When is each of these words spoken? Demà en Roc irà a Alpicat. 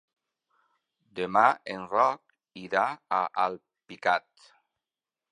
Demà 1.17 1.43
en 1.73 1.83
Roc 1.91 2.33
irà 2.61 2.85
a 3.19 3.19
Alpicat. 3.43 4.49